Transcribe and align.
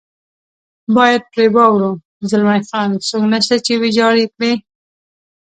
باید 0.95 1.21
پرې 1.31 1.47
واوړو، 1.55 1.91
زلمی 2.29 2.61
خان: 2.69 2.89
څوک 3.07 3.23
نشته 3.33 3.55
چې 3.65 3.71
ویجاړ 3.81 4.13
یې 4.21 4.27
کړي. 4.33 4.51